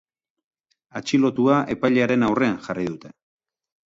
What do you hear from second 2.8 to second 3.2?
dute.